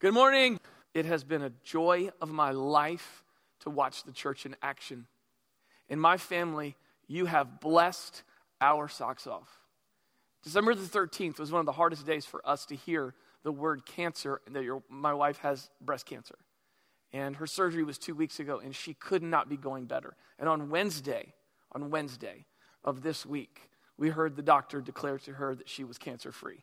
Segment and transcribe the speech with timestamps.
[0.00, 0.60] Good morning.
[0.94, 3.24] It has been a joy of my life
[3.62, 5.08] to watch the church in action.
[5.88, 6.76] In my family,
[7.08, 8.22] you have blessed
[8.60, 9.48] our socks off.
[10.44, 13.86] December the 13th was one of the hardest days for us to hear the word
[13.86, 16.38] cancer and that your, my wife has breast cancer.
[17.12, 20.14] And her surgery was two weeks ago, and she could not be going better.
[20.38, 21.34] And on Wednesday,
[21.72, 22.44] on Wednesday
[22.84, 26.62] of this week, we heard the doctor declare to her that she was cancer free.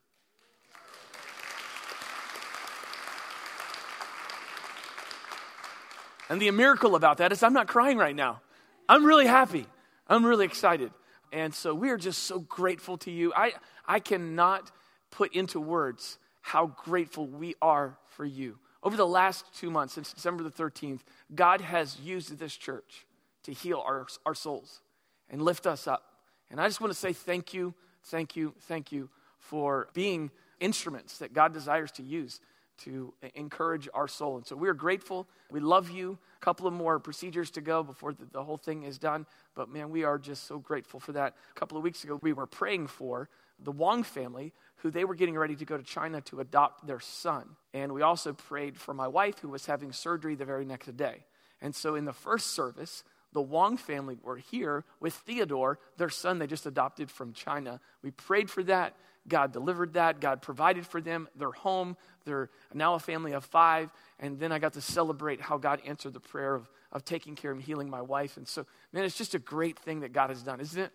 [6.29, 8.41] And the miracle about that is I'm not crying right now.
[8.89, 9.65] I'm really happy.
[10.07, 10.91] I'm really excited.
[11.31, 13.33] And so we are just so grateful to you.
[13.35, 13.53] I,
[13.87, 14.71] I cannot
[15.11, 18.57] put into words how grateful we are for you.
[18.83, 20.99] Over the last two months, since December the 13th,
[21.33, 23.05] God has used this church
[23.43, 24.81] to heal our, our souls
[25.29, 26.03] and lift us up.
[26.51, 31.17] And I just want to say thank you, thank you, thank you for being instruments
[31.17, 32.39] that God desires to use
[32.79, 34.37] to encourage our soul.
[34.37, 35.27] And so we're grateful.
[35.49, 36.17] We love you.
[36.41, 39.25] A couple of more procedures to go before the, the, whole thing is done.
[39.55, 41.35] But man, we are just so grateful for that.
[41.55, 45.15] A couple of weeks ago, we were praying for the Wong family, who they were
[45.15, 47.55] getting ready to go to China to adopt their son.
[47.73, 51.25] And we also prayed for my wife, who was having surgery the very next day.
[51.61, 56.39] And so in the first service, the Wong family were here with Theodore, their son
[56.39, 57.79] they just adopted from China.
[58.01, 58.95] We prayed for that.
[59.27, 60.19] God delivered that.
[60.19, 61.97] God provided for them, their home.
[62.25, 63.89] They're now a family of five.
[64.19, 67.51] And then I got to celebrate how God answered the prayer of, of taking care
[67.51, 68.37] and healing my wife.
[68.37, 70.91] And so, man, it's just a great thing that God has done, isn't it?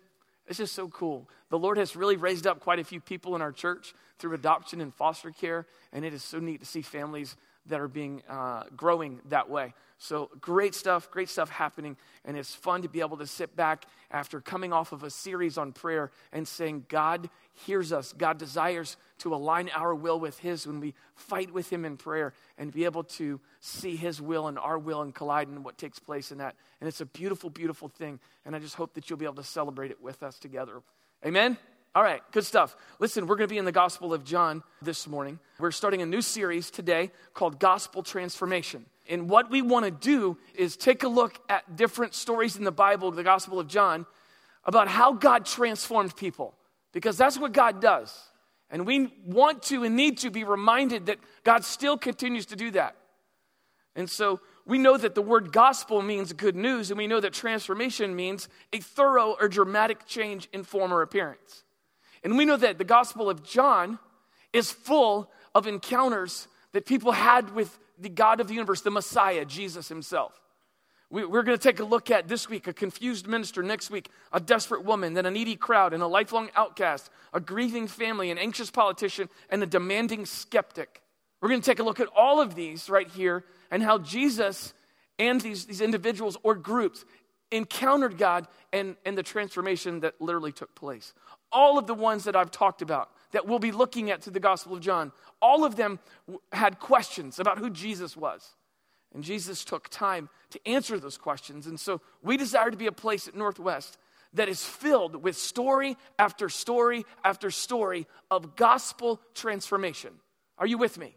[0.47, 1.29] It's just so cool.
[1.49, 4.81] The Lord has really raised up quite a few people in our church through adoption
[4.81, 5.67] and foster care.
[5.93, 7.35] And it is so neat to see families
[7.67, 9.73] that are being uh, growing that way.
[10.03, 13.85] So great stuff, great stuff happening, and it's fun to be able to sit back
[14.09, 17.29] after coming off of a series on prayer and saying, God
[17.67, 18.11] hears us.
[18.11, 22.33] God desires to align our will with His when we fight with Him in prayer
[22.57, 25.99] and be able to see His will and our will and collide in what takes
[25.99, 26.55] place in that.
[26.79, 28.19] And it's a beautiful, beautiful thing.
[28.43, 30.81] And I just hope that you'll be able to celebrate it with us together.
[31.23, 31.59] Amen.
[31.93, 32.75] All right, good stuff.
[32.97, 35.37] Listen, we're going to be in the Gospel of John this morning.
[35.59, 38.87] We're starting a new series today called Gospel Transformation.
[39.09, 42.71] And what we want to do is take a look at different stories in the
[42.71, 44.05] Bible, the Gospel of John,
[44.63, 46.55] about how God transformed people.
[46.91, 48.17] Because that's what God does.
[48.69, 52.71] And we want to and need to be reminded that God still continues to do
[52.71, 52.95] that.
[53.95, 57.33] And so we know that the word gospel means good news, and we know that
[57.33, 61.63] transformation means a thorough or dramatic change in form or appearance.
[62.23, 63.99] And we know that the Gospel of John
[64.53, 69.45] is full of encounters that people had with the God of the universe, the Messiah,
[69.45, 70.39] Jesus himself.
[71.09, 74.09] We, are going to take a look at this week a confused minister, next week,
[74.31, 78.37] a desperate woman, then a needy crowd, and a lifelong outcast, a grieving family, an
[78.37, 81.01] anxious politician, and a demanding skeptic.
[81.41, 84.73] We're going to take a look at all of these right here and how Jesus
[85.19, 87.03] and these, these individuals or groups
[87.51, 91.13] encountered God and, and the transformation that literally took place
[91.51, 94.39] all of the ones that I've talked about that we'll be looking at through the
[94.39, 95.11] Gospel of John,
[95.41, 95.99] all of them
[96.51, 98.55] had questions about who Jesus was.
[99.13, 101.67] And Jesus took time to answer those questions.
[101.67, 103.97] And so we desire to be a place at Northwest
[104.33, 110.11] that is filled with story after story after story of gospel transformation.
[110.57, 111.15] Are you with me?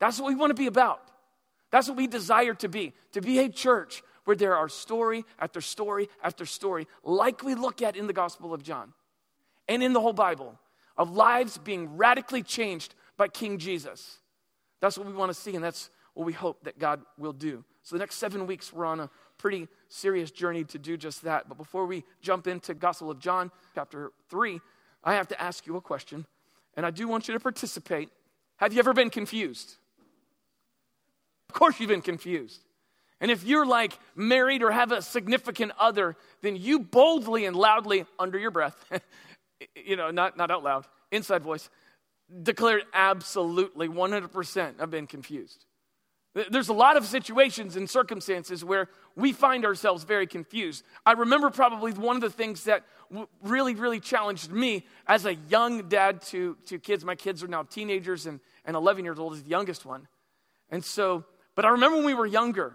[0.00, 1.00] That's what we want to be about.
[1.70, 5.60] That's what we desire to be, to be a church where there are story after
[5.60, 8.92] story after story, like we look at in the Gospel of John
[9.68, 10.58] and in the whole Bible
[10.96, 14.18] of lives being radically changed by King Jesus.
[14.80, 17.64] That's what we want to see, and that's what we hope that God will do.
[17.82, 21.48] So, the next seven weeks, we're on a pretty serious journey to do just that.
[21.48, 24.60] But before we jump into Gospel of John, chapter 3,
[25.02, 26.26] I have to ask you a question,
[26.76, 28.08] and I do want you to participate.
[28.56, 29.74] Have you ever been confused?
[31.48, 32.64] Of course, you've been confused.
[33.20, 38.06] And if you're like married or have a significant other, then you boldly and loudly,
[38.18, 38.76] under your breath,
[39.74, 41.68] you know, not, not out loud, inside voice,
[42.42, 45.66] declared absolutely 100% I've been confused.
[46.50, 50.84] There's a lot of situations and circumstances where we find ourselves very confused.
[51.06, 52.82] I remember probably one of the things that
[53.42, 57.04] really, really challenged me as a young dad to, to kids.
[57.04, 60.08] My kids are now teenagers, and, and 11 years old is the youngest one.
[60.70, 61.24] And so,
[61.54, 62.74] but I remember when we were younger,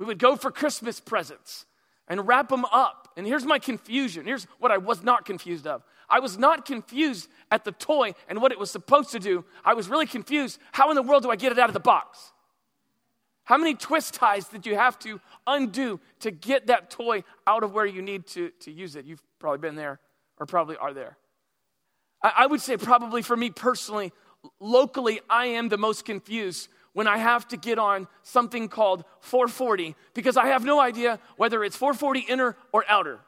[0.00, 1.64] we would go for Christmas presents
[2.08, 3.05] and wrap them up.
[3.16, 4.26] And here's my confusion.
[4.26, 5.82] Here's what I was not confused of.
[6.08, 9.44] I was not confused at the toy and what it was supposed to do.
[9.64, 10.60] I was really confused.
[10.72, 12.32] How in the world do I get it out of the box?
[13.44, 17.72] How many twist ties did you have to undo to get that toy out of
[17.72, 19.04] where you need to, to use it?
[19.04, 20.00] You've probably been there
[20.38, 21.16] or probably are there.
[22.22, 24.12] I, I would say, probably for me personally,
[24.60, 29.94] locally, I am the most confused when I have to get on something called 440
[30.14, 33.20] because I have no idea whether it's 440 inner or outer.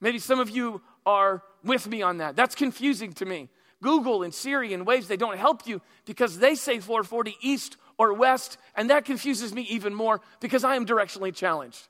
[0.00, 2.36] Maybe some of you are with me on that.
[2.36, 3.50] That's confusing to me.
[3.82, 8.14] Google and Siri and Waze, they don't help you because they say 440 east or
[8.14, 11.86] west, and that confuses me even more because I am directionally challenged.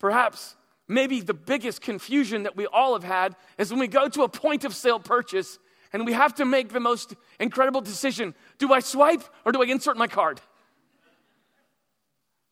[0.00, 0.56] Perhaps,
[0.88, 4.28] maybe the biggest confusion that we all have had is when we go to a
[4.28, 5.60] point of sale purchase
[5.94, 9.66] and we have to make the most incredible decision do I swipe or do I
[9.66, 10.40] insert my card?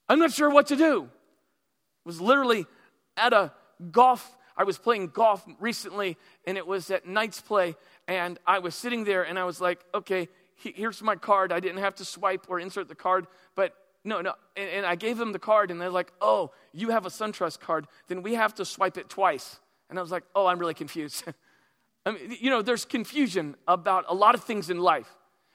[0.08, 1.04] I'm not sure what to do.
[1.04, 1.08] I
[2.04, 2.66] was literally
[3.16, 3.52] at a
[3.90, 6.16] golf, I was playing golf recently,
[6.46, 7.74] and it was at night's Play,
[8.06, 11.50] and I was sitting there and I was like, okay, here's my card.
[11.52, 13.74] I didn't have to swipe or insert the card, but
[14.04, 14.34] no, no.
[14.56, 17.58] And, and I gave them the card, and they're like, oh, you have a SunTrust
[17.58, 19.58] card, then we have to swipe it twice.
[19.90, 21.24] And I was like, oh, I'm really confused.
[22.04, 25.08] I mean, you know, there's confusion about a lot of things in life.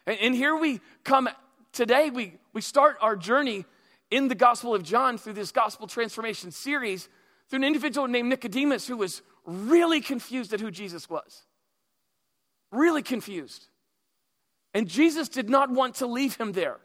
[0.05, 1.29] And, and here we come
[1.73, 3.65] today, we, we start our journey
[4.09, 7.09] in the Gospel of John through this Gospel Transformation series
[7.49, 11.43] through an individual named Nicodemus who was really confused at who Jesus was.
[12.71, 13.67] Really confused.
[14.73, 16.77] And Jesus did not want to leave him there.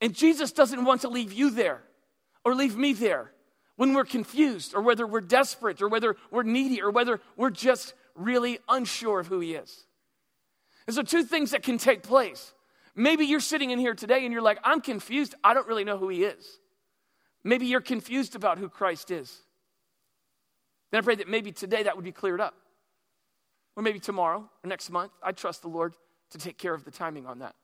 [0.00, 1.82] And Jesus doesn't want to leave you there
[2.44, 3.32] or leave me there
[3.76, 7.94] when we're confused or whether we're desperate or whether we're needy or whether we're just
[8.14, 9.86] really unsure of who He is.
[10.86, 12.52] And so, two things that can take place.
[12.94, 15.34] Maybe you're sitting in here today and you're like, I'm confused.
[15.44, 16.58] I don't really know who He is.
[17.44, 19.36] Maybe you're confused about who Christ is.
[20.90, 22.54] Then I pray that maybe today that would be cleared up.
[23.76, 25.12] Or maybe tomorrow or next month.
[25.22, 25.94] I trust the Lord
[26.30, 27.54] to take care of the timing on that.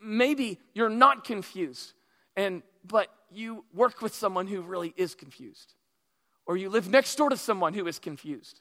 [0.00, 1.92] Maybe you're not confused,
[2.36, 5.74] and but you work with someone who really is confused.
[6.46, 8.60] Or you live next door to someone who is confused.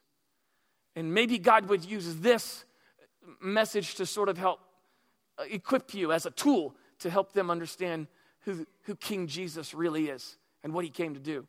[0.95, 2.65] And maybe God would use this
[3.41, 4.59] message to sort of help
[5.37, 8.07] uh, equip you as a tool to help them understand
[8.41, 11.45] who, who King Jesus really is and what he came to do.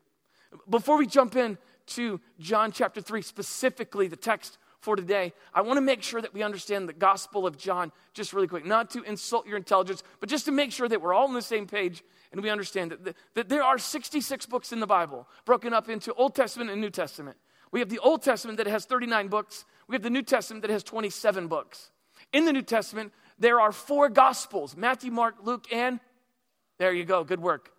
[0.69, 5.77] Before we jump in to John chapter 3, specifically the text for today, I want
[5.77, 8.65] to make sure that we understand the Gospel of John just really quick.
[8.65, 11.43] Not to insult your intelligence, but just to make sure that we're all on the
[11.43, 12.03] same page
[12.33, 16.13] and we understand that, that there are 66 books in the Bible, broken up into
[16.15, 17.37] Old Testament and New Testament.
[17.71, 20.71] We have the Old Testament that has 39 books, we have the New Testament that
[20.71, 21.91] has 27 books.
[22.33, 26.01] In the New Testament, there are four Gospels Matthew, Mark, Luke, and
[26.79, 27.71] there you go, good work.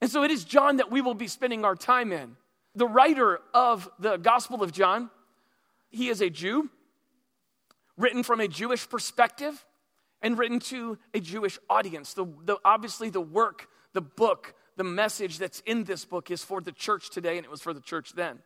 [0.00, 2.36] And so it is John that we will be spending our time in.
[2.74, 5.10] The writer of the Gospel of John,
[5.90, 6.70] he is a Jew,
[7.96, 9.64] written from a Jewish perspective
[10.22, 12.14] and written to a Jewish audience.
[12.14, 16.60] The, the, obviously, the work the book, the message that's in this book is for
[16.60, 18.38] the church today, and it was for the church then.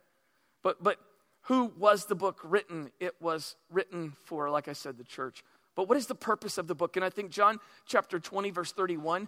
[0.63, 0.97] But, but
[1.43, 2.91] who was the book written?
[2.99, 5.43] It was written for, like I said, the church.
[5.75, 6.95] But what is the purpose of the book?
[6.95, 9.27] And I think John chapter 20, verse 31,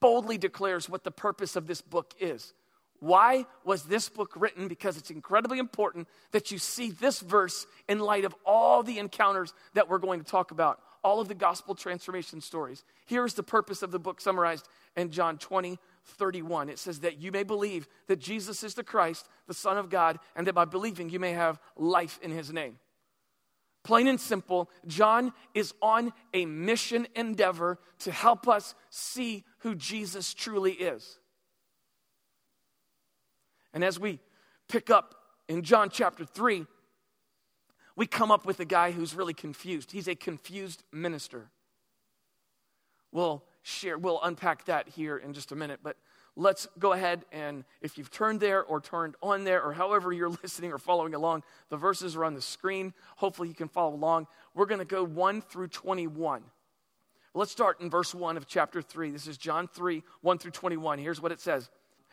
[0.00, 2.54] boldly declares what the purpose of this book is.
[3.00, 4.68] Why was this book written?
[4.68, 9.54] Because it's incredibly important that you see this verse in light of all the encounters
[9.74, 12.84] that we're going to talk about, all of the gospel transformation stories.
[13.06, 16.68] Here's the purpose of the book summarized in John 20, 31.
[16.68, 20.18] It says that you may believe that Jesus is the Christ, the Son of God,
[20.36, 22.78] and that by believing you may have life in his name.
[23.82, 30.34] Plain and simple, John is on a mission endeavor to help us see who Jesus
[30.34, 31.18] truly is.
[33.72, 34.20] And as we
[34.68, 35.14] pick up
[35.48, 36.66] in John chapter 3,
[38.00, 39.92] we come up with a guy who's really confused.
[39.92, 41.50] He's a confused minister.
[43.12, 45.98] We'll share, we'll unpack that here in just a minute, but
[46.34, 50.30] let's go ahead and if you've turned there or turned on there or however you're
[50.42, 52.94] listening or following along, the verses are on the screen.
[53.16, 54.28] Hopefully you can follow along.
[54.54, 56.42] We're going to go 1 through 21.
[57.34, 59.10] Let's start in verse 1 of chapter 3.
[59.10, 61.00] This is John 3, 1 through 21.
[61.00, 61.68] Here's what it says.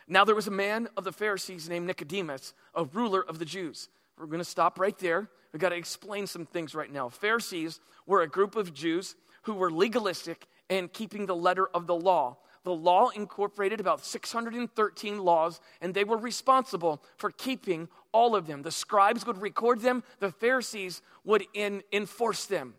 [0.06, 3.88] Now there was a man of the Pharisees named Nicodemus, a ruler of the Jews.
[4.18, 5.28] We're going to stop right there.
[5.52, 7.08] We've got to explain some things right now.
[7.08, 11.94] Pharisees were a group of Jews who were legalistic and keeping the letter of the
[11.94, 12.38] law.
[12.64, 18.62] The law incorporated about 613 laws, and they were responsible for keeping all of them.
[18.62, 22.74] The scribes would record them, the Pharisees would in, enforce them.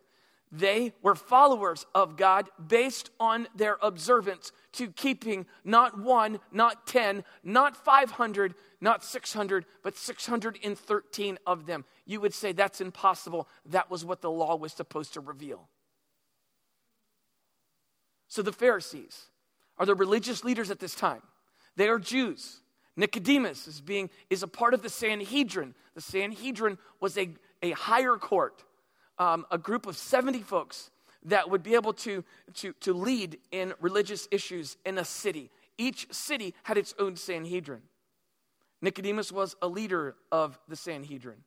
[0.52, 7.24] They were followers of God based on their observance to keeping not one, not 10,
[7.44, 11.86] not 500, not 600, but 613 of them.
[12.06, 13.48] You would say that's impossible.
[13.68, 15.70] That was what the law was supposed to reveal.
[18.28, 19.26] So the Pharisees
[19.78, 21.22] are the religious leaders at this time.
[21.76, 22.62] They are Jews.
[22.96, 25.76] Nicodemus is, being, is a part of the Sanhedrin.
[25.94, 27.30] The Sanhedrin was a,
[27.62, 28.64] a higher court
[29.20, 30.90] um, a group of 70 folks
[31.24, 32.24] that would be able to,
[32.56, 35.52] to, to lead in religious issues in a city.
[35.78, 37.82] Each city had its own Sanhedrin.
[38.82, 41.44] Nicodemus was a leader of the Sanhedrin.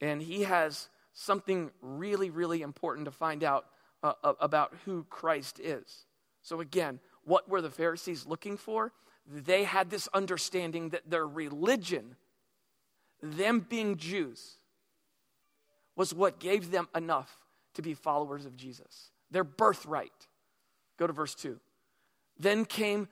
[0.00, 3.66] And he has something really, really important to find out
[4.02, 6.06] uh, about who Christ is.
[6.42, 8.92] So, again, what were the Pharisees looking for?
[9.26, 12.16] They had this understanding that their religion,
[13.22, 14.58] them being Jews,
[15.96, 17.36] was what gave them enough
[17.74, 19.10] to be followers of Jesus.
[19.30, 20.28] Their birthright.
[20.98, 21.58] Go to verse 2.
[22.38, 23.08] Then came,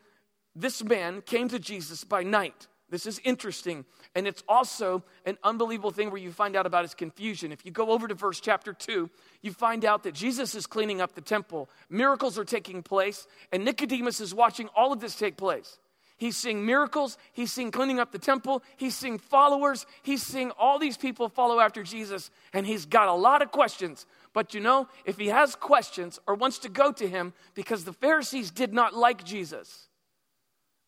[0.54, 2.66] this man came to Jesus by night.
[2.90, 3.84] This is interesting.
[4.14, 7.52] And it's also an unbelievable thing where you find out about his confusion.
[7.52, 9.08] If you go over to verse chapter 2,
[9.42, 11.70] you find out that Jesus is cleaning up the temple.
[11.88, 15.78] Miracles are taking place, and Nicodemus is watching all of this take place.
[16.21, 17.17] He's seeing miracles.
[17.33, 18.62] He's seeing cleaning up the temple.
[18.77, 19.87] He's seeing followers.
[20.03, 22.31] He's seeing all these people follow after Jesus.
[22.53, 24.05] And he's got a lot of questions.
[24.35, 27.95] But you know, if he has questions or wants to go to him, because the
[27.95, 29.89] Pharisees did not like Jesus,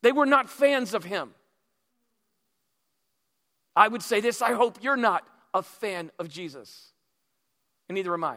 [0.03, 1.31] they were not fans of him.
[3.75, 6.93] I would say this I hope you're not a fan of Jesus.
[7.89, 8.37] And neither am I.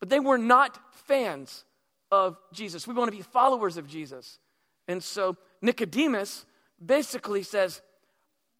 [0.00, 1.64] But they were not fans
[2.12, 2.86] of Jesus.
[2.86, 4.38] We want to be followers of Jesus.
[4.86, 6.44] And so Nicodemus
[6.84, 7.80] basically says,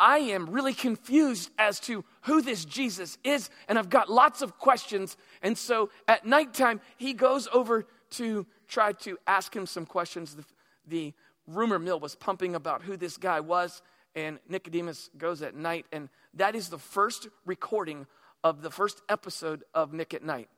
[0.00, 4.58] I am really confused as to who this Jesus is, and I've got lots of
[4.58, 5.16] questions.
[5.42, 10.34] And so at nighttime, he goes over to try to ask him some questions.
[10.34, 10.44] The,
[10.86, 11.12] the
[11.46, 13.82] rumor mill was pumping about who this guy was,
[14.16, 18.06] and Nicodemus goes at night, and that is the first recording
[18.42, 20.48] of the first episode of Nick at Night.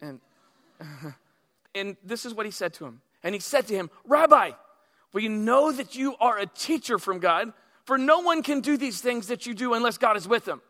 [0.00, 0.20] And,
[1.74, 3.02] and this is what he said to him.
[3.22, 4.52] And he said to him, Rabbi,
[5.12, 7.52] we know that you are a teacher from God,
[7.84, 10.60] for no one can do these things that you do unless God is with them.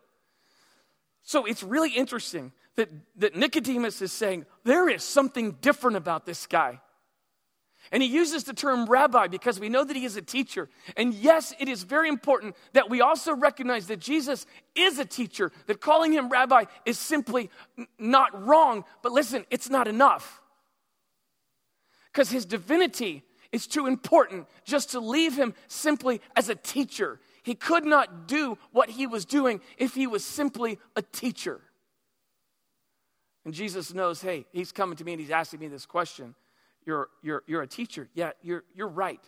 [1.23, 6.47] So it's really interesting that, that Nicodemus is saying, there is something different about this
[6.47, 6.79] guy.
[7.91, 10.69] And he uses the term rabbi because we know that he is a teacher.
[10.95, 14.45] And yes, it is very important that we also recognize that Jesus
[14.75, 17.49] is a teacher, that calling him rabbi is simply
[17.97, 18.85] not wrong.
[19.01, 20.41] But listen, it's not enough.
[22.11, 27.19] Because his divinity is too important just to leave him simply as a teacher.
[27.43, 31.61] He could not do what he was doing if he was simply a teacher.
[33.43, 36.35] And Jesus knows, hey, he's coming to me and he's asking me this question.
[36.85, 38.07] You're, you're, you're a teacher.
[38.13, 39.21] Yeah, you're, you're right,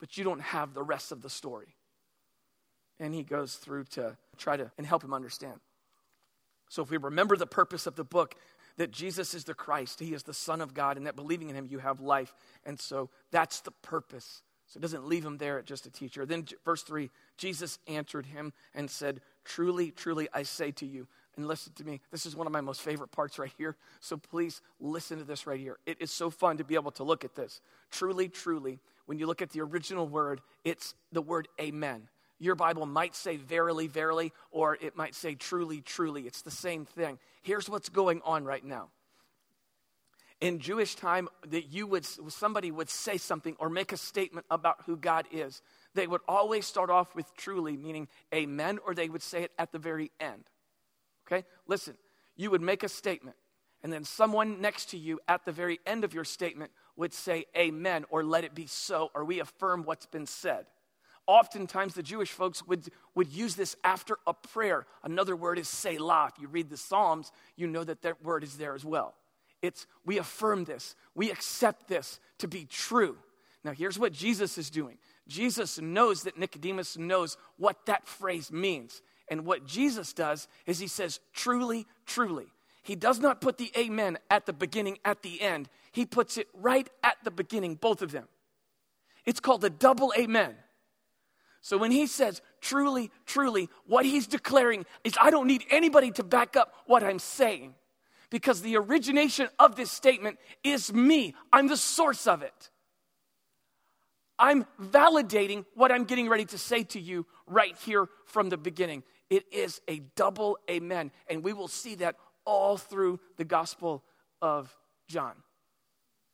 [0.00, 1.76] but you don't have the rest of the story.
[2.98, 5.60] And he goes through to try to and help him understand.
[6.68, 8.34] So if we remember the purpose of the book,
[8.76, 11.56] that Jesus is the Christ, He is the Son of God, and that believing in
[11.56, 12.34] Him, you have life.
[12.64, 14.42] And so that's the purpose.
[14.68, 16.26] So it doesn't leave him there at just a teacher.
[16.26, 21.06] Then, verse 3 Jesus answered him and said, Truly, truly, I say to you,
[21.36, 23.76] and listen to me, this is one of my most favorite parts right here.
[24.00, 25.76] So please listen to this right here.
[25.86, 27.60] It is so fun to be able to look at this.
[27.90, 32.08] Truly, truly, when you look at the original word, it's the word amen.
[32.38, 36.22] Your Bible might say verily, verily, or it might say truly, truly.
[36.22, 37.18] It's the same thing.
[37.42, 38.90] Here's what's going on right now.
[40.40, 44.82] In Jewish time, that you would somebody would say something or make a statement about
[44.84, 45.62] who God is.
[45.94, 49.72] They would always start off with truly, meaning amen, or they would say it at
[49.72, 50.44] the very end.
[51.26, 51.46] Okay?
[51.66, 51.96] Listen,
[52.36, 53.36] you would make a statement,
[53.82, 57.46] and then someone next to you at the very end of your statement would say
[57.56, 60.66] amen, or let it be so, or we affirm what's been said.
[61.26, 64.86] Oftentimes, the Jewish folks would, would use this after a prayer.
[65.02, 66.30] Another word is Selah.
[66.34, 69.14] If you read the Psalms, you know that that word is there as well.
[69.62, 73.16] It's we affirm this, we accept this to be true.
[73.64, 79.02] Now, here's what Jesus is doing Jesus knows that Nicodemus knows what that phrase means.
[79.28, 82.46] And what Jesus does is he says, truly, truly.
[82.84, 85.68] He does not put the amen at the beginning, at the end.
[85.90, 88.28] He puts it right at the beginning, both of them.
[89.24, 90.54] It's called the double amen.
[91.66, 96.22] So when he says, truly, truly, what he's declaring is, I don't need anybody to
[96.22, 97.74] back up what I'm saying
[98.30, 101.34] because the origination of this statement is me.
[101.52, 102.70] I'm the source of it.
[104.38, 109.02] I'm validating what I'm getting ready to say to you right here from the beginning.
[109.28, 111.10] It is a double amen.
[111.28, 114.04] And we will see that all through the Gospel
[114.40, 114.72] of
[115.08, 115.34] John.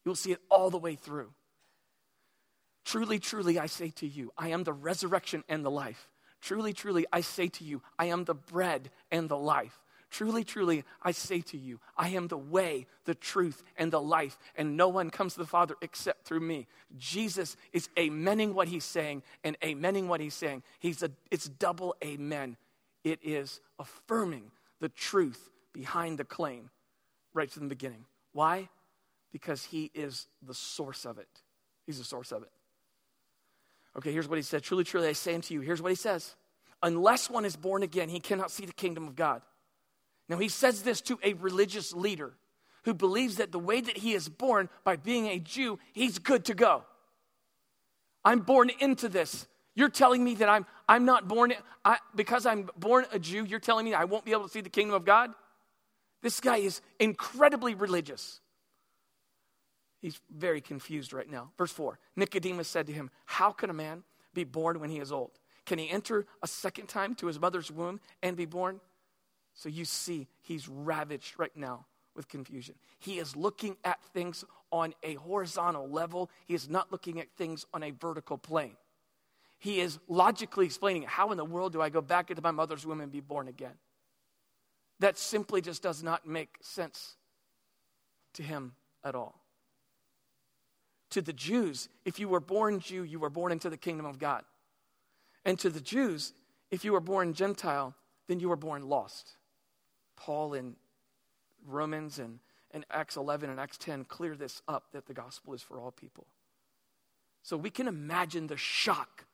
[0.04, 1.32] You'll see it all the way through.
[2.84, 6.08] Truly, truly, I say to you, I am the resurrection and the life.
[6.40, 9.78] Truly, truly, I say to you, I am the bread and the life.
[10.10, 14.36] Truly, truly, I say to you, I am the way, the truth, and the life,
[14.56, 16.66] and no one comes to the Father except through me.
[16.98, 20.64] Jesus is amening what he's saying and amening what he's saying.
[20.80, 22.58] He's a, it's double amen.
[23.04, 26.68] It is affirming the truth behind the claim
[27.32, 28.04] right from the beginning.
[28.32, 28.68] Why?
[29.32, 31.28] Because he is the source of it.
[31.86, 32.50] He's the source of it.
[33.96, 36.34] Okay, here's what he said Truly, truly, I say unto you, here's what he says
[36.82, 39.42] Unless one is born again, he cannot see the kingdom of God.
[40.28, 42.32] Now, he says this to a religious leader
[42.84, 46.46] who believes that the way that he is born, by being a Jew, he's good
[46.46, 46.84] to go.
[48.24, 49.46] I'm born into this.
[49.74, 53.60] You're telling me that I'm, I'm not born, I, because I'm born a Jew, you're
[53.60, 55.30] telling me I won't be able to see the kingdom of God?
[56.22, 58.40] This guy is incredibly religious.
[60.02, 61.52] He's very confused right now.
[61.56, 64.02] Verse 4 Nicodemus said to him, How can a man
[64.34, 65.38] be born when he is old?
[65.64, 68.80] Can he enter a second time to his mother's womb and be born?
[69.54, 72.74] So you see, he's ravaged right now with confusion.
[72.98, 77.66] He is looking at things on a horizontal level, he is not looking at things
[77.72, 78.76] on a vertical plane.
[79.58, 82.84] He is logically explaining how in the world do I go back into my mother's
[82.84, 83.74] womb and be born again?
[84.98, 87.16] That simply just does not make sense
[88.32, 89.41] to him at all.
[91.12, 94.18] To the Jews, if you were born Jew, you were born into the kingdom of
[94.18, 94.44] God.
[95.44, 96.32] And to the Jews,
[96.70, 97.94] if you were born Gentile,
[98.28, 99.32] then you were born lost.
[100.16, 100.74] Paul in
[101.66, 102.38] Romans and,
[102.70, 105.90] and Acts 11 and Acts 10 clear this up that the gospel is for all
[105.90, 106.26] people.
[107.42, 109.26] So we can imagine the shock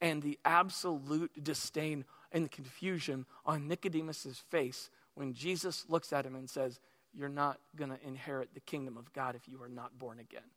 [0.00, 6.48] and the absolute disdain and confusion on Nicodemus's face when Jesus looks at him and
[6.48, 6.80] says,
[7.12, 10.48] You're not going to inherit the kingdom of God if you are not born again.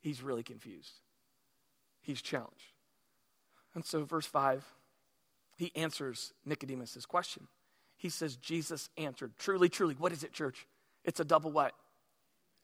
[0.00, 0.92] He's really confused.
[2.00, 2.72] He's challenged.
[3.74, 4.64] And so, verse 5,
[5.56, 7.48] he answers Nicodemus's question
[7.98, 9.32] he says, Jesus answered.
[9.38, 10.66] Truly, truly, what is it, church?
[11.04, 11.72] It's a double what?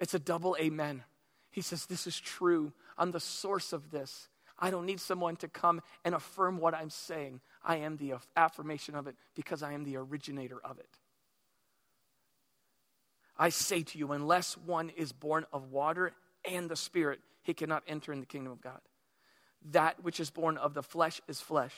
[0.01, 1.03] It's a double amen.
[1.51, 2.73] He says, This is true.
[2.97, 4.29] I'm the source of this.
[4.59, 7.41] I don't need someone to come and affirm what I'm saying.
[7.65, 10.89] I am the affirmation of it because I am the originator of it.
[13.37, 16.13] I say to you, unless one is born of water
[16.51, 18.81] and the Spirit, he cannot enter in the kingdom of God.
[19.73, 21.75] That which is born of the flesh is flesh,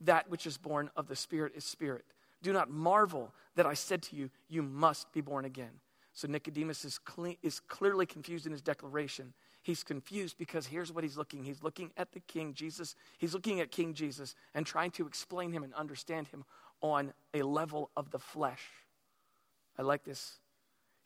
[0.00, 2.04] that which is born of the Spirit is spirit.
[2.42, 5.80] Do not marvel that I said to you, You must be born again.
[6.12, 6.98] So Nicodemus is,
[7.42, 9.34] is clearly confused in his declaration.
[9.62, 11.44] He's confused because here's what he's looking.
[11.44, 12.94] He's looking at the King Jesus.
[13.18, 16.44] He's looking at King Jesus and trying to explain him and understand him
[16.80, 18.62] on a level of the flesh.
[19.78, 20.38] I like this.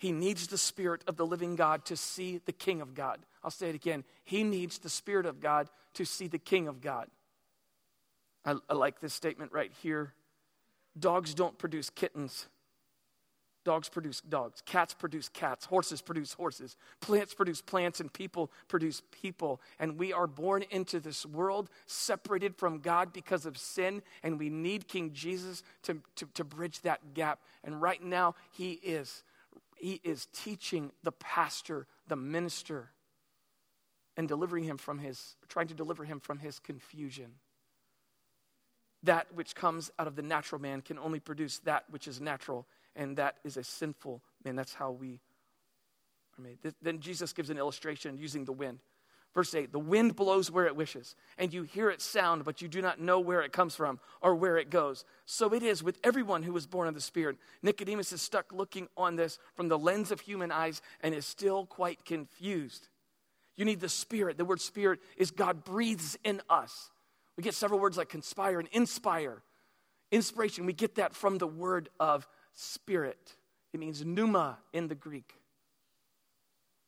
[0.02, 3.20] He needs the Spirit of the living God to see the King of God.
[3.44, 4.02] I'll say it again.
[4.24, 7.06] He needs the Spirit of God to see the King of God.
[8.44, 10.12] I, I like this statement right here
[10.98, 12.48] Dogs don't produce kittens.
[13.62, 14.60] Dogs produce dogs.
[14.66, 15.66] Cats produce cats.
[15.66, 16.76] Horses produce horses.
[17.00, 19.60] Plants produce plants, and people produce people.
[19.78, 24.50] And we are born into this world separated from God because of sin, and we
[24.50, 27.38] need King Jesus to, to, to bridge that gap.
[27.62, 29.22] And right now, He is.
[29.82, 32.90] He is teaching the pastor, the minister,
[34.16, 37.32] and delivering him from his, trying to deliver him from his confusion
[39.02, 42.66] that which comes out of the natural man can only produce that which is natural,
[42.94, 44.56] and that is a sinful man.
[44.56, 45.20] That's how we
[46.38, 46.58] are made.
[46.80, 48.78] Then Jesus gives an illustration using the wind.
[49.34, 52.68] Verse 8 The wind blows where it wishes, and you hear its sound, but you
[52.68, 55.04] do not know where it comes from or where it goes.
[55.26, 57.36] So it is with everyone who was born of the Spirit.
[57.62, 61.66] Nicodemus is stuck looking on this from the lens of human eyes and is still
[61.66, 62.88] quite confused.
[63.56, 64.38] You need the Spirit.
[64.38, 66.90] The word Spirit is God breathes in us.
[67.36, 69.42] We get several words like conspire and inspire.
[70.10, 73.34] Inspiration, we get that from the word of spirit.
[73.72, 75.34] It means pneuma in the Greek.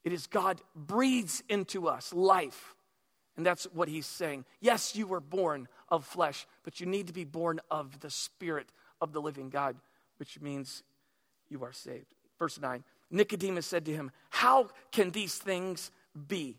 [0.04, 2.74] It is God breathes into us life.
[3.36, 4.44] And that's what he's saying.
[4.60, 8.68] Yes, you were born of flesh, but you need to be born of the spirit
[9.00, 9.76] of the living God,
[10.18, 10.84] which means
[11.48, 12.14] you are saved.
[12.38, 15.90] Verse 9 Nicodemus said to him, How can these things
[16.28, 16.58] be?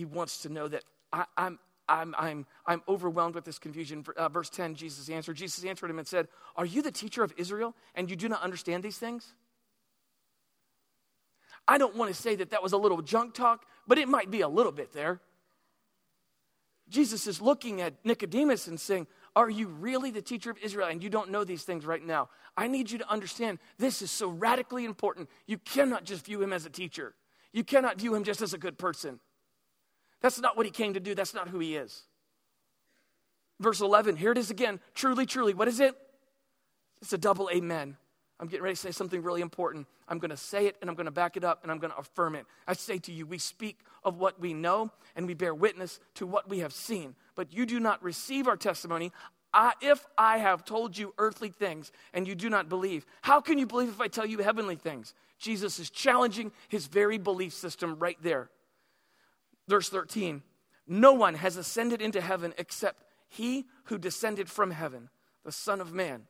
[0.00, 0.82] he wants to know that
[1.12, 4.04] I, am I'm, I'm, I'm overwhelmed with this confusion.
[4.16, 5.36] Uh, verse 10, Jesus answered.
[5.36, 8.42] Jesus answered him and said, Are you the teacher of Israel and you do not
[8.42, 9.34] understand these things?
[11.66, 14.30] I don't want to say that that was a little junk talk, but it might
[14.30, 15.20] be a little bit there.
[16.88, 21.02] Jesus is looking at Nicodemus and saying, Are you really the teacher of Israel and
[21.02, 22.28] you don't know these things right now?
[22.56, 25.30] I need you to understand this is so radically important.
[25.46, 27.14] You cannot just view him as a teacher,
[27.52, 29.20] you cannot view him just as a good person.
[30.20, 31.14] That's not what he came to do.
[31.14, 32.02] That's not who he is.
[33.58, 34.80] Verse 11, here it is again.
[34.94, 35.94] Truly, truly, what is it?
[37.00, 37.96] It's a double amen.
[38.40, 39.86] I'm getting ready to say something really important.
[40.08, 41.92] I'm going to say it and I'm going to back it up and I'm going
[41.92, 42.46] to affirm it.
[42.66, 46.26] I say to you, we speak of what we know and we bear witness to
[46.26, 49.12] what we have seen, but you do not receive our testimony.
[49.52, 53.58] I, if I have told you earthly things and you do not believe, how can
[53.58, 55.12] you believe if I tell you heavenly things?
[55.38, 58.48] Jesus is challenging his very belief system right there.
[59.68, 60.42] Verse 13
[60.86, 65.10] No one has ascended into heaven except he who descended from heaven,
[65.44, 66.22] the Son of Man.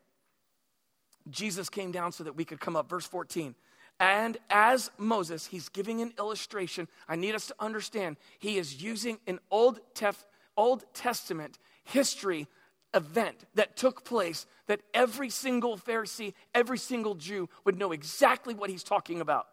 [1.31, 2.89] Jesus came down so that we could come up.
[2.89, 3.55] Verse 14.
[3.99, 6.89] And as Moses, he's giving an illustration.
[7.07, 10.25] I need us to understand he is using an Old, Tef-
[10.57, 12.49] Old Testament history
[12.95, 18.71] event that took place that every single Pharisee, every single Jew would know exactly what
[18.71, 19.47] he's talking about.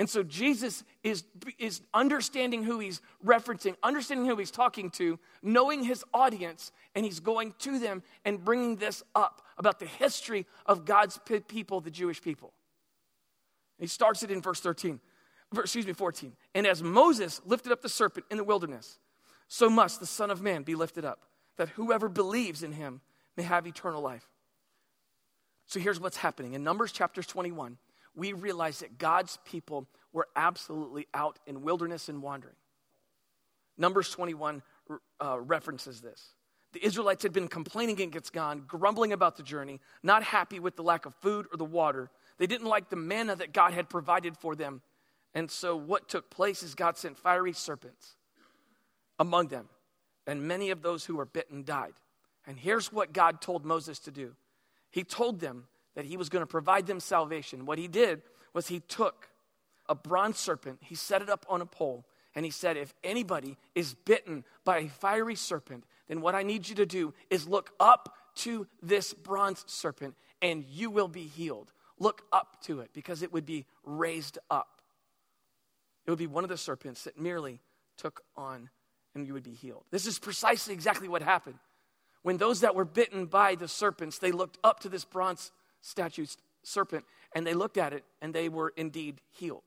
[0.00, 1.24] And so Jesus is,
[1.58, 7.20] is understanding who he's referencing, understanding who he's talking to, knowing his audience, and he's
[7.20, 12.22] going to them and bringing this up about the history of God's people, the Jewish
[12.22, 12.54] people.
[13.78, 15.00] He starts it in verse 13,
[15.54, 16.32] excuse me, 14.
[16.54, 18.98] And as Moses lifted up the serpent in the wilderness,
[19.48, 21.26] so must the Son of Man be lifted up
[21.58, 23.02] that whoever believes in him
[23.36, 24.26] may have eternal life.
[25.66, 26.54] So here's what's happening.
[26.54, 27.76] In Numbers chapter 21,
[28.20, 32.54] we realize that God's people were absolutely out in wilderness and wandering.
[33.78, 34.62] Numbers 21
[35.24, 36.34] uh, references this.
[36.74, 40.82] The Israelites had been complaining against God, grumbling about the journey, not happy with the
[40.82, 42.10] lack of food or the water.
[42.36, 44.82] They didn't like the manna that God had provided for them.
[45.32, 48.16] And so, what took place is God sent fiery serpents
[49.18, 49.70] among them
[50.26, 51.94] and many of those who were bitten died.
[52.46, 54.34] And here's what God told Moses to do
[54.90, 57.66] He told them that He was going to provide them salvation.
[57.66, 58.22] What He did
[58.52, 59.28] was He took
[59.88, 63.56] a bronze serpent, He set it up on a pole, and He said, If anybody
[63.74, 67.70] is bitten by a fiery serpent, then what I need you to do is look
[67.78, 71.72] up to this bronze serpent and you will be healed.
[71.98, 74.80] Look up to it because it would be raised up.
[76.06, 77.60] It would be one of the serpents that merely
[77.96, 78.70] took on
[79.14, 79.84] and you would be healed.
[79.90, 81.58] This is precisely exactly what happened.
[82.22, 86.26] When those that were bitten by the serpents, they looked up to this bronze statue
[86.62, 89.62] serpent and they looked at it and they were indeed healed.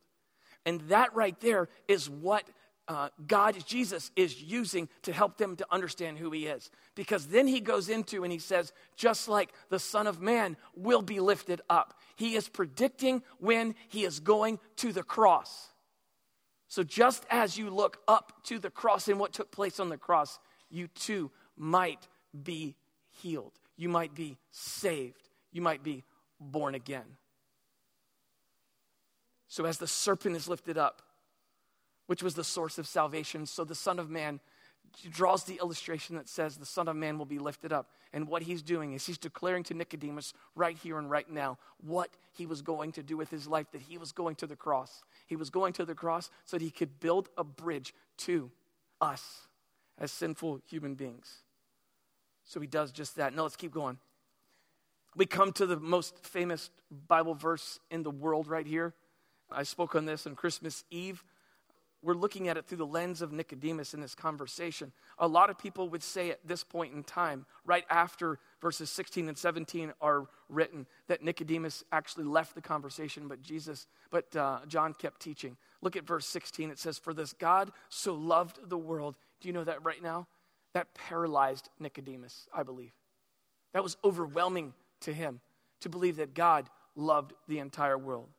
[0.66, 2.44] And that right there is what
[2.88, 6.70] uh, God, Jesus, is using to help them to understand who He is.
[6.96, 11.02] Because then He goes into and He says, just like the Son of Man will
[11.02, 12.00] be lifted up.
[12.16, 15.70] He is predicting when He is going to the cross.
[16.68, 19.98] So, just as you look up to the cross and what took place on the
[19.98, 22.08] cross, you too might
[22.44, 22.76] be
[23.22, 23.54] healed.
[23.78, 25.23] You might be saved.
[25.54, 26.04] You might be
[26.40, 27.06] born again.
[29.48, 31.02] So, as the serpent is lifted up,
[32.08, 34.42] which was the source of salvation, so the Son of Man
[35.10, 37.90] draws the illustration that says the Son of Man will be lifted up.
[38.12, 42.10] And what he's doing is he's declaring to Nicodemus right here and right now what
[42.32, 45.04] he was going to do with his life, that he was going to the cross.
[45.26, 48.52] He was going to the cross so that he could build a bridge to
[49.02, 49.48] us
[49.98, 51.44] as sinful human beings.
[52.44, 53.34] So he does just that.
[53.34, 53.98] Now let's keep going.
[55.16, 56.70] We come to the most famous
[57.08, 58.94] Bible verse in the world right here.
[59.52, 61.24] I spoke on this on Christmas Eve
[62.04, 64.92] we're looking at it through the lens of Nicodemus in this conversation.
[65.18, 69.30] A lot of people would say at this point in time, right after verses 16
[69.30, 74.94] and 17 are written, that Nicodemus actually left the conversation, but Jesus, but uh, John
[74.94, 75.56] kept teaching.
[75.82, 76.70] Look at verse 16.
[76.70, 79.16] It says, For this God so loved the world.
[79.40, 80.28] Do you know that right now?
[80.74, 82.92] That paralyzed Nicodemus, I believe.
[83.74, 84.74] That was overwhelming
[85.04, 85.40] to him
[85.82, 88.30] to believe that God loved the entire world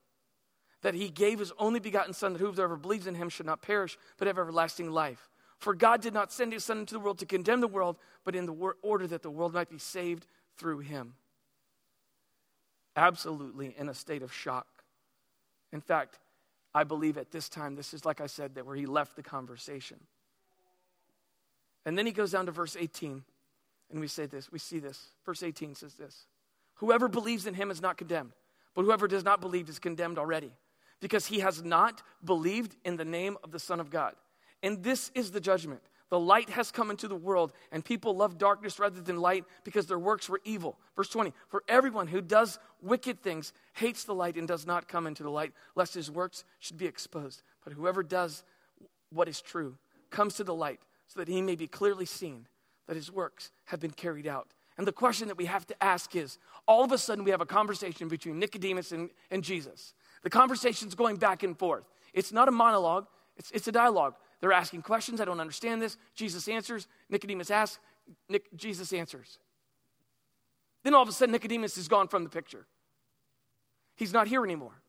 [0.84, 3.96] that he gave his only begotten Son, that whoever believes in him should not perish,
[4.18, 5.30] but have everlasting life.
[5.58, 8.34] For God did not send his Son into the world to condemn the world, but
[8.34, 10.26] in the order that the world might be saved
[10.58, 11.14] through him.
[12.94, 14.84] Absolutely in a state of shock.
[15.72, 16.18] In fact,
[16.74, 19.22] I believe at this time, this is like I said, that where he left the
[19.22, 20.00] conversation.
[21.86, 23.24] And then he goes down to verse 18,
[23.90, 25.12] and we say this, we see this.
[25.24, 26.26] Verse 18 says this
[26.76, 28.32] Whoever believes in him is not condemned,
[28.74, 30.52] but whoever does not believe is condemned already
[31.00, 34.14] because he has not believed in the name of the Son of God.
[34.62, 35.82] And this is the judgment.
[36.10, 39.86] The light has come into the world, and people love darkness rather than light because
[39.86, 40.78] their works were evil.
[40.96, 45.06] Verse 20 For everyone who does wicked things hates the light and does not come
[45.06, 47.42] into the light, lest his works should be exposed.
[47.64, 48.44] But whoever does
[49.10, 49.76] what is true
[50.10, 52.46] comes to the light, so that he may be clearly seen
[52.86, 54.48] that his works have been carried out.
[54.76, 57.40] And the question that we have to ask is all of a sudden we have
[57.40, 59.94] a conversation between Nicodemus and, and Jesus.
[60.22, 61.84] The conversation's going back and forth.
[62.12, 63.06] It's not a monologue,
[63.36, 64.14] it's, it's a dialogue.
[64.40, 65.20] They're asking questions.
[65.20, 65.96] I don't understand this.
[66.14, 66.86] Jesus answers.
[67.08, 67.78] Nicodemus asks.
[68.28, 69.38] Nick, Jesus answers.
[70.82, 72.66] Then all of a sudden, Nicodemus is gone from the picture.
[73.96, 74.82] He's not here anymore.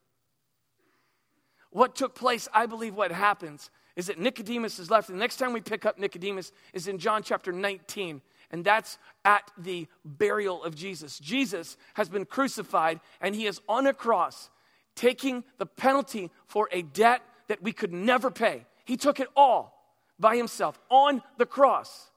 [1.71, 5.09] What took place, I believe what happens, is that Nicodemus is left.
[5.09, 8.21] And the next time we pick up Nicodemus is in John chapter 19,
[8.51, 11.19] and that's at the burial of Jesus.
[11.19, 14.49] Jesus has been crucified, and he is on a cross,
[14.95, 18.65] taking the penalty for a debt that we could never pay.
[18.85, 22.11] He took it all by himself on the cross.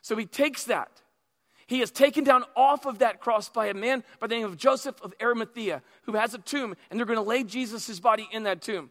[0.00, 1.02] So he takes that.
[1.66, 4.56] He is taken down off of that cross by a man by the name of
[4.56, 8.42] Joseph of Arimathea, who has a tomb, and they're going to lay Jesus' body in
[8.42, 8.90] that tomb.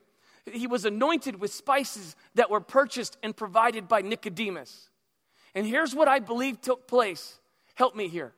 [0.52, 4.90] He was anointed with spices that were purchased and provided by Nicodemus.
[5.56, 7.40] And here's what I believe took place.
[7.76, 8.34] Help me here.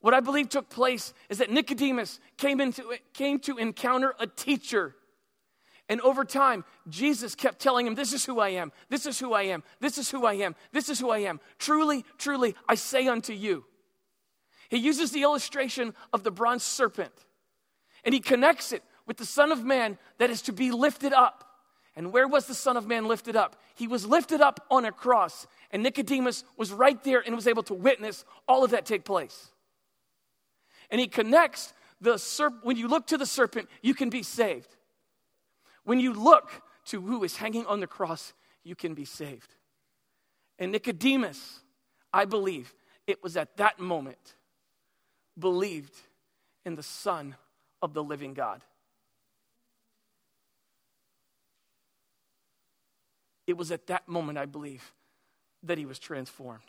[0.00, 4.94] What I believe took place is that Nicodemus came, into, came to encounter a teacher
[5.88, 8.72] and over time, Jesus kept telling him, This is who I am.
[8.88, 9.62] This is who I am.
[9.80, 10.54] This is who I am.
[10.72, 11.38] This is who I am.
[11.58, 13.64] Truly, truly, I say unto you.
[14.70, 17.12] He uses the illustration of the bronze serpent
[18.04, 21.51] and he connects it with the Son of Man that is to be lifted up.
[21.94, 23.56] And where was the Son of Man lifted up?
[23.74, 27.62] He was lifted up on a cross, and Nicodemus was right there and was able
[27.64, 29.50] to witness all of that take place.
[30.90, 34.74] And he connects the serpent, when you look to the serpent, you can be saved.
[35.84, 36.50] When you look
[36.86, 38.32] to who is hanging on the cross,
[38.64, 39.54] you can be saved.
[40.58, 41.60] And Nicodemus,
[42.12, 42.74] I believe,
[43.06, 44.34] it was at that moment,
[45.38, 45.94] believed
[46.64, 47.36] in the Son
[47.80, 48.62] of the living God.
[53.52, 54.94] It was at that moment, I believe,
[55.62, 56.62] that he was transformed.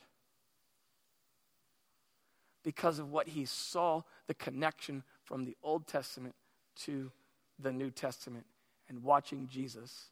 [2.62, 6.36] Because of what he saw, the connection from the Old Testament
[6.82, 7.10] to
[7.58, 8.46] the New Testament
[8.90, 10.10] and watching Jesus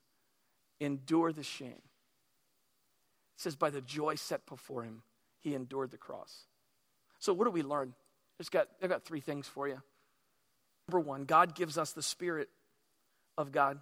[0.79, 1.71] endure the shame.
[1.71, 1.81] It
[3.35, 5.03] says, by the joy set before him,
[5.41, 6.45] he endured the cross.
[7.19, 7.93] So, what do we learn?
[8.39, 9.81] I've got, I've got three things for you.
[10.87, 12.47] Number one, God gives us the Spirit
[13.37, 13.81] of God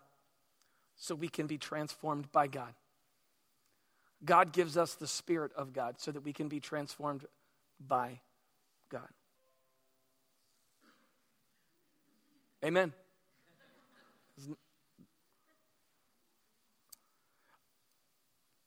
[1.00, 2.74] so we can be transformed by God.
[4.24, 7.26] God gives us the Spirit of God so that we can be transformed
[7.80, 8.20] by
[8.90, 9.08] God.
[12.64, 12.94] Amen.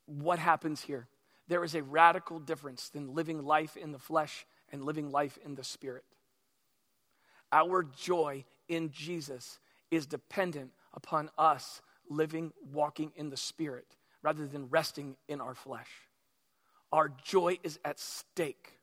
[0.06, 1.06] what happens here?
[1.48, 5.54] There is a radical difference than living life in the flesh and living life in
[5.54, 6.04] the spirit.
[7.50, 9.58] Our joy in Jesus
[9.90, 13.86] is dependent upon us living, walking in the spirit
[14.22, 15.88] rather than resting in our flesh.
[16.92, 18.78] Our joy is at stake.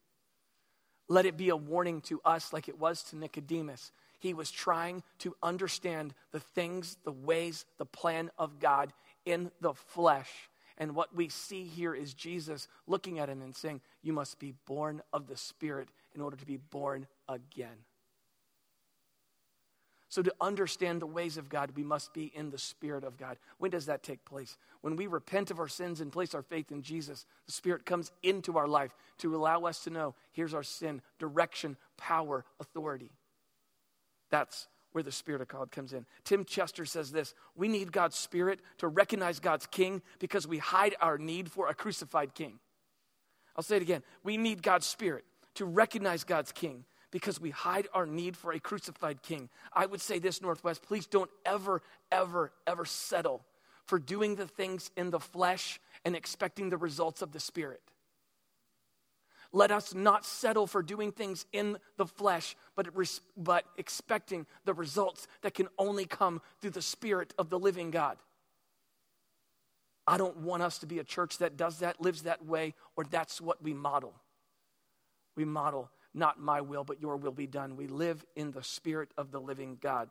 [1.08, 3.92] Let it be a warning to us, like it was to Nicodemus.
[4.20, 8.92] He was trying to understand the things, the ways, the plan of God
[9.26, 13.82] in the flesh and what we see here is Jesus looking at him and saying,
[14.02, 17.84] You must be born of the Spirit in order to be born again.
[20.10, 23.38] So, to understand the ways of God, we must be in the Spirit of God.
[23.60, 24.58] When does that take place?
[24.82, 28.12] When we repent of our sins and place our faith in Jesus, the Spirit comes
[28.24, 33.12] into our life to allow us to know here's our sin, direction, power, authority.
[34.32, 36.08] That's where the Spirit of God comes in.
[36.24, 40.96] Tim Chester says this We need God's Spirit to recognize God's King because we hide
[41.02, 42.60] our need for a crucified King.
[43.56, 44.02] I'll say it again.
[44.24, 48.60] We need God's Spirit to recognize God's King because we hide our need for a
[48.60, 49.50] crucified King.
[49.74, 53.44] I would say this, Northwest, please don't ever, ever, ever settle
[53.86, 57.82] for doing the things in the flesh and expecting the results of the Spirit.
[59.52, 62.88] Let us not settle for doing things in the flesh, but,
[63.36, 68.18] but expecting the results that can only come through the Spirit of the living God.
[70.06, 73.06] I don't want us to be a church that does that, lives that way, or
[73.06, 74.14] that's what we model.
[75.36, 77.76] We model, not my will, but your will be done.
[77.76, 80.10] We live in the Spirit of the living God.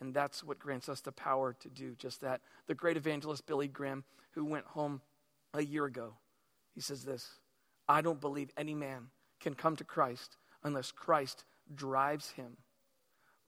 [0.00, 2.40] And that's what grants us the power to do just that.
[2.66, 5.00] The great evangelist Billy Graham, who went home
[5.54, 6.14] a year ago,
[6.74, 7.28] he says this
[7.88, 9.08] I don't believe any man
[9.40, 12.56] can come to Christ unless Christ drives him.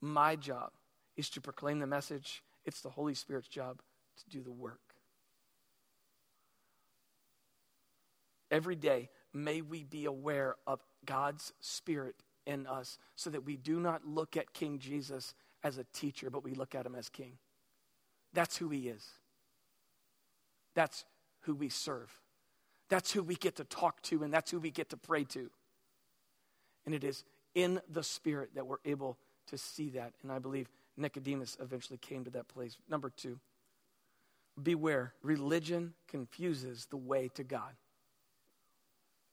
[0.01, 0.71] My job
[1.15, 3.81] is to proclaim the message, it's the Holy Spirit's job
[4.17, 4.79] to do the work.
[8.49, 13.79] Every day, may we be aware of God's Spirit in us so that we do
[13.79, 15.33] not look at King Jesus
[15.63, 17.33] as a teacher, but we look at him as King.
[18.33, 19.05] That's who he is.
[20.73, 21.05] That's
[21.41, 22.11] who we serve.
[22.89, 25.49] That's who we get to talk to, and that's who we get to pray to.
[26.85, 27.23] And it is
[27.55, 30.13] in the Spirit that we're able to see that.
[30.23, 32.77] And I believe Nicodemus eventually came to that place.
[32.89, 33.39] Number two,
[34.61, 37.73] beware, religion confuses the way to God.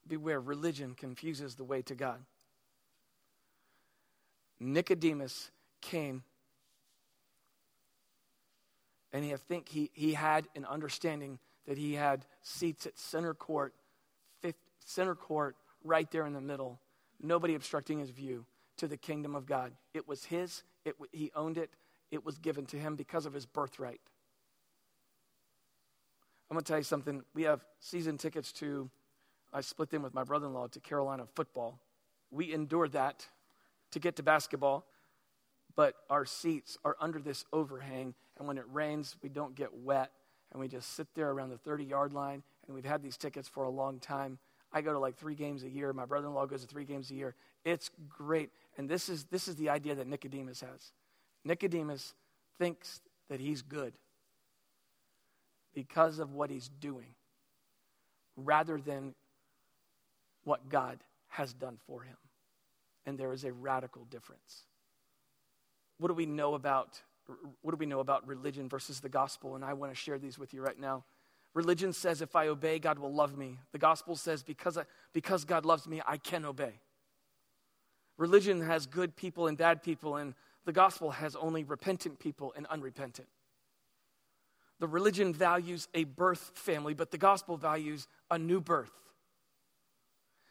[0.09, 2.19] Beware, religion confuses the way to God.
[4.61, 6.23] Nicodemus came
[9.13, 13.75] And I think he, he had an understanding that he had seats at center court,
[14.41, 16.79] fifth, center court, right there in the middle,
[17.23, 18.45] nobody obstructing his view
[18.77, 19.73] to the kingdom of God.
[19.95, 21.71] It was his, it, he owned it,
[22.11, 24.01] it was given to him because of his birthright.
[26.51, 27.23] I'm going to tell you something.
[27.35, 28.91] We have season tickets to,
[29.53, 31.79] I split them with my brother in law to Carolina football.
[32.31, 33.27] We endured that
[33.93, 34.85] to get to basketball,
[35.75, 40.13] but our seats are under this overhang, and when it rains, we don't get wet,
[40.53, 43.49] and we just sit there around the 30 yard line, and we've had these tickets
[43.49, 44.39] for a long time.
[44.73, 45.93] I go to like three games a year.
[45.95, 47.35] My brother in law goes to three games a year.
[47.65, 48.51] It's great.
[48.77, 50.93] And this is, this is the idea that Nicodemus has.
[51.45, 52.15] Nicodemus
[52.59, 53.95] thinks that he's good
[55.75, 57.15] because of what he's doing
[58.37, 59.15] rather than
[60.49, 62.17] what God has done for him.
[63.05, 64.65] And there is a radical difference.
[65.99, 67.01] What do we know about
[67.61, 69.55] what do we know about religion versus the gospel?
[69.55, 71.05] And I want to share these with you right now.
[71.53, 73.59] Religion says if I obey, God will love me.
[73.73, 76.81] The gospel says because, I, because God loves me, I can obey.
[78.17, 80.33] Religion has good people and bad people, and
[80.65, 83.29] the gospel has only repentant people and unrepentant.
[84.81, 88.93] The religion values a birth family, but the gospel values a new birth.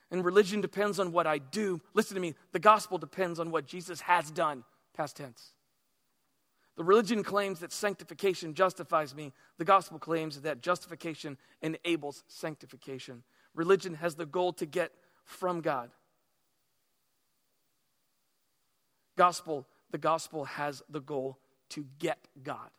[0.10, 1.82] And religion depends on what I do.
[1.94, 5.52] Listen to me, the gospel depends on what Jesus has done, past tense.
[6.78, 9.34] The religion claims that sanctification justifies me.
[9.58, 13.24] The gospel claims that justification enables sanctification.
[13.56, 14.92] Religion has the goal to get
[15.26, 15.90] from God.
[19.16, 21.40] Gospel, the gospel has the goal
[21.70, 22.70] to get God.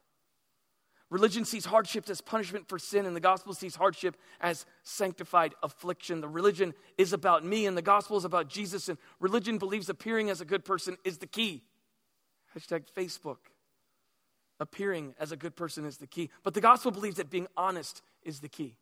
[1.10, 6.20] Religion sees hardship as punishment for sin, and the gospel sees hardship as sanctified affliction.
[6.20, 8.90] The religion is about me, and the gospel is about Jesus.
[8.90, 11.62] And religion believes appearing as a good person is the key.
[12.54, 13.38] Hashtag Facebook.
[14.60, 16.28] Appearing as a good person is the key.
[16.42, 18.76] But the gospel believes that being honest is the key.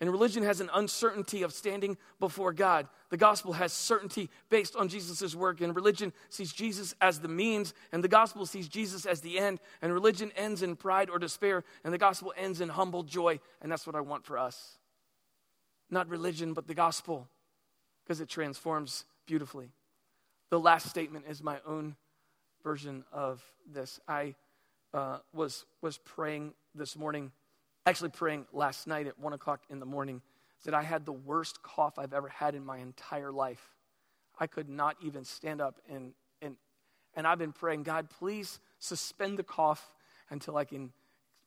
[0.00, 2.88] And religion has an uncertainty of standing before God.
[3.10, 5.60] The gospel has certainty based on Jesus' work.
[5.60, 9.60] And religion sees Jesus as the means, and the gospel sees Jesus as the end.
[9.82, 13.40] And religion ends in pride or despair, and the gospel ends in humble joy.
[13.60, 14.78] And that's what I want for us.
[15.90, 17.28] Not religion, but the gospel,
[18.02, 19.70] because it transforms beautifully.
[20.48, 21.94] The last statement is my own
[22.64, 24.00] version of this.
[24.08, 24.34] I
[24.94, 27.32] uh, was, was praying this morning
[27.90, 30.22] actually praying last night at one o'clock in the morning
[30.64, 33.74] that I had the worst cough I've ever had in my entire life.
[34.38, 36.54] I could not even stand up and and
[37.14, 39.92] and I've been praying, God, please suspend the cough
[40.30, 40.92] until I can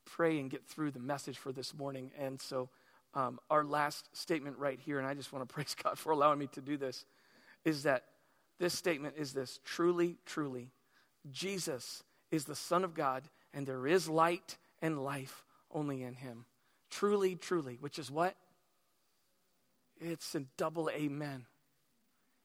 [0.03, 2.11] pray and get through the message for this morning.
[2.19, 2.67] And so
[3.13, 6.39] um, our last statement right here, and I just want to praise God for allowing
[6.39, 7.05] me to do this,
[7.63, 8.03] is that
[8.59, 10.71] this statement is this truly, truly,
[11.31, 16.45] Jesus is the Son of God, and there is light and life only in Him.
[16.89, 18.35] Truly, truly, which is what?
[19.99, 21.45] It's a double amen.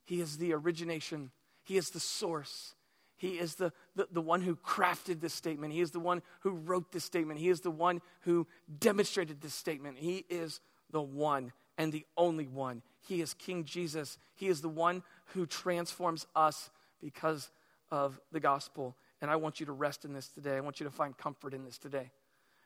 [0.05, 1.31] He is the origination,
[1.65, 2.75] He is the source.
[3.19, 5.73] He is the, the, the one who crafted this statement.
[5.73, 7.41] He is the one who wrote this statement.
[7.41, 8.47] He is the one who
[8.79, 9.99] demonstrated this statement.
[9.99, 10.61] He is
[10.93, 12.83] the one and the only one.
[13.01, 14.19] He is King Jesus.
[14.37, 15.03] He is the one
[15.35, 17.51] who transforms us because
[17.91, 18.97] of the gospel.
[19.21, 20.57] And I want you to rest in this today.
[20.57, 22.11] I want you to find comfort in this today.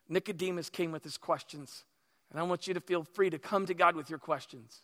[0.08, 1.84] Nicodemus came with his questions,
[2.30, 4.82] and I want you to feel free to come to God with your questions.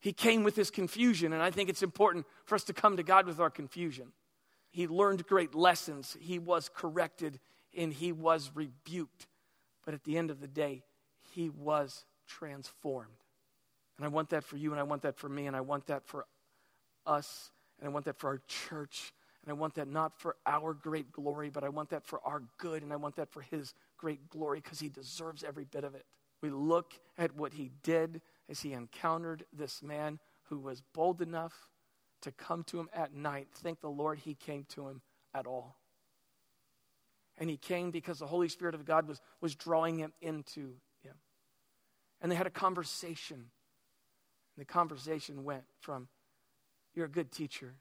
[0.00, 3.02] He came with his confusion, and I think it's important for us to come to
[3.02, 4.12] God with our confusion.
[4.70, 7.40] He learned great lessons, he was corrected,
[7.76, 9.26] and he was rebuked.
[9.84, 10.82] But at the end of the day,
[11.32, 13.10] he was transformed.
[13.96, 15.86] And I want that for you, and I want that for me, and I want
[15.86, 16.26] that for
[17.06, 19.12] us, and I want that for our church.
[19.44, 22.42] And I want that not for our great glory, but I want that for our
[22.56, 23.74] good, and I want that for His
[24.04, 26.04] great glory because He deserves every bit of it.
[26.42, 30.18] We look at what He did as He encountered this man
[30.50, 31.54] who was bold enough
[32.20, 33.48] to come to Him at night.
[33.54, 35.00] Thank the Lord He came to Him
[35.32, 35.78] at all.
[37.38, 41.14] And He came because the Holy Spirit of God was, was drawing Him into Him.
[42.20, 43.36] And they had a conversation.
[43.38, 43.48] And
[44.58, 46.08] the conversation went from,
[46.94, 47.72] You're a good teacher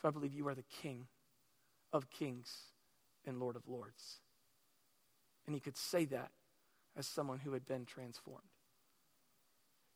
[0.00, 1.06] so I believe you are the King
[1.92, 2.69] of kings
[3.30, 4.20] and Lord of lords.
[5.46, 6.30] And he could say that
[6.96, 8.42] as someone who had been transformed.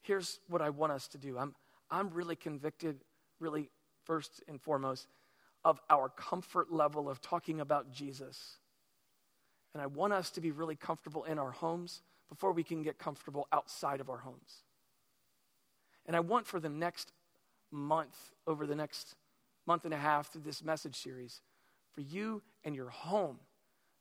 [0.01, 1.55] Here's what I want us to do I'm,
[1.91, 3.05] I'm really convicted,
[3.41, 3.69] really,
[4.05, 5.09] first and foremost,
[5.65, 8.57] of our comfort level of talking about Jesus.
[9.75, 12.99] And I want us to be really comfortable in our homes before we can get
[12.99, 14.63] comfortable outside of our homes.
[16.07, 17.13] And I want for the next
[17.71, 18.17] month,
[18.47, 19.17] over the next
[19.67, 21.41] month and a half through this message series
[21.95, 23.39] for you and your home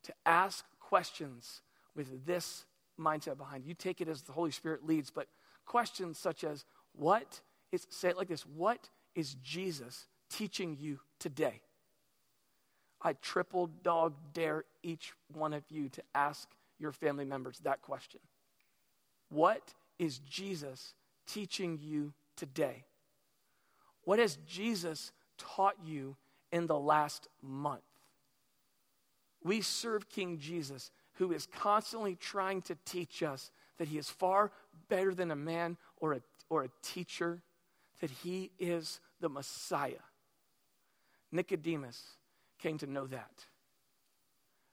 [0.03, 1.61] to ask questions
[1.95, 2.65] with this
[2.99, 3.65] mindset behind.
[3.65, 5.27] You take it as the Holy Spirit leads, but
[5.65, 7.41] questions such as, what
[7.71, 11.61] is, say it like this, what is Jesus teaching you today?
[13.01, 18.19] I triple dog dare each one of you to ask your family members that question.
[19.29, 20.93] What is Jesus
[21.27, 22.85] teaching you today?
[24.03, 26.15] What has Jesus taught you
[26.53, 27.81] in the last month?
[29.43, 34.51] We serve King Jesus, who is constantly trying to teach us that he is far
[34.87, 37.41] better than a man or a, or a teacher,
[37.99, 40.05] that he is the Messiah.
[41.31, 42.01] Nicodemus
[42.59, 43.45] came to know that.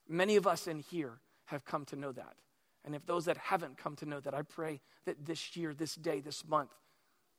[0.07, 2.35] Many of us in here have come to know that.
[2.85, 5.95] And if those that haven't come to know that, I pray that this year, this
[5.95, 6.71] day, this month,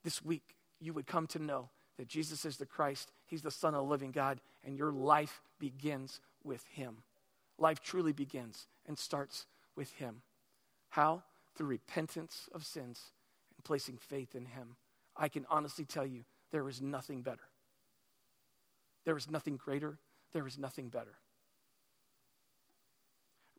[0.03, 3.73] this week, you would come to know that Jesus is the Christ, He's the Son
[3.73, 6.97] of the living God, and your life begins with Him.
[7.57, 10.21] Life truly begins and starts with Him.
[10.89, 11.23] How?
[11.55, 13.11] Through repentance of sins
[13.57, 14.75] and placing faith in Him.
[15.17, 17.49] I can honestly tell you, there is nothing better.
[19.03, 19.97] There is nothing greater.
[20.31, 21.15] There is nothing better.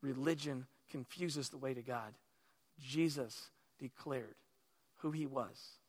[0.02, 2.14] Religion confuses the way to God.
[2.80, 3.50] Jesus
[3.80, 4.36] declared
[4.98, 5.80] who He was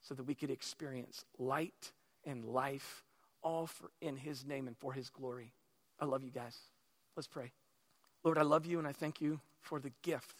[0.00, 1.90] so that we could experience light
[2.24, 3.02] and life
[3.44, 5.52] all for, in His name and for His glory.
[6.00, 6.58] I love you guys.
[7.14, 7.52] Let's pray.
[8.24, 10.34] Lord, I love you and I thank you for the gift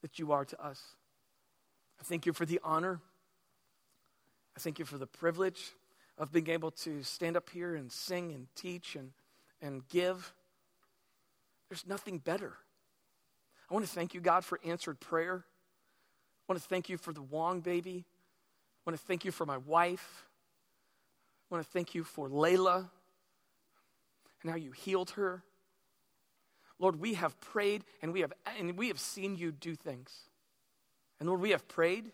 [0.00, 0.80] that you are to us.
[2.00, 3.00] I thank you for the honor.
[4.56, 5.74] I thank you for the privilege
[6.16, 9.10] of being able to stand up here and sing and teach and,
[9.60, 10.32] and give.
[11.68, 12.54] There's nothing better.
[13.70, 15.44] I want to thank you, God, for answered prayer.
[15.44, 18.04] I want to thank you for the Wong baby.
[18.06, 20.27] I want to thank you for my wife.
[21.50, 22.88] I want to thank you for Layla
[24.42, 25.42] and how you healed her.
[26.78, 30.12] Lord, we have prayed and we have, and we have seen you do things.
[31.18, 32.04] And Lord, we have prayed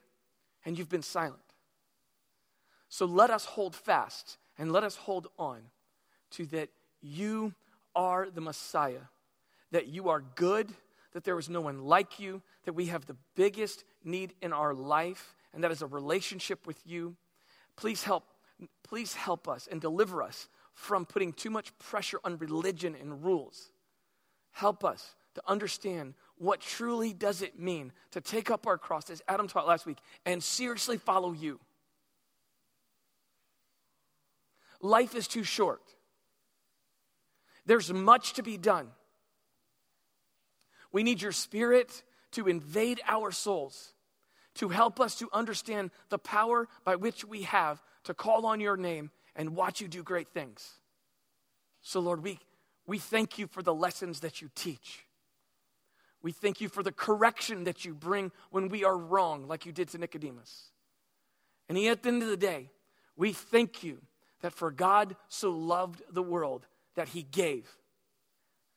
[0.64, 1.40] and you've been silent.
[2.88, 5.62] So let us hold fast and let us hold on
[6.30, 6.68] to that
[7.02, 7.54] you
[7.94, 9.02] are the Messiah,
[9.72, 10.70] that you are good,
[11.12, 14.74] that there is no one like you, that we have the biggest need in our
[14.74, 17.16] life, and that is a relationship with you.
[17.76, 18.24] Please help,
[18.82, 23.70] please help us and deliver us from putting too much pressure on religion and rules
[24.54, 29.22] help us to understand what truly does it mean to take up our cross, as
[29.28, 31.60] Adam taught last week, and seriously follow you.
[34.80, 35.82] Life is too short.
[37.66, 38.88] There's much to be done.
[40.92, 42.02] We need your spirit
[42.32, 43.92] to invade our souls,
[44.56, 48.76] to help us to understand the power by which we have to call on your
[48.76, 50.74] name and watch you do great things.
[51.82, 52.38] So, Lord, we
[52.86, 55.06] we thank you for the lessons that you teach.
[56.22, 59.72] We thank you for the correction that you bring when we are wrong, like you
[59.72, 60.70] did to Nicodemus.
[61.68, 62.70] And at the end of the day,
[63.16, 64.00] we thank you
[64.40, 67.68] that for God so loved the world that he gave.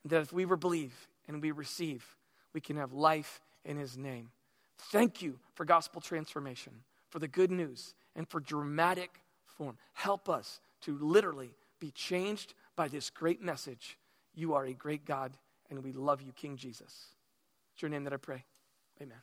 [0.05, 0.93] That if we believe
[1.27, 2.05] and we receive,
[2.53, 4.29] we can have life in his name.
[4.77, 6.71] Thank you for gospel transformation,
[7.09, 9.77] for the good news, and for dramatic form.
[9.93, 13.97] Help us to literally be changed by this great message.
[14.33, 15.37] You are a great God,
[15.69, 17.05] and we love you, King Jesus.
[17.73, 18.43] It's your name that I pray.
[19.01, 19.19] Amen.